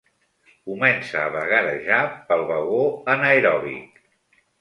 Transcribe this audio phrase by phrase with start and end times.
[0.69, 1.99] Comença a vagarejar
[2.31, 2.81] pel vagó
[3.17, 4.01] anaeròbic.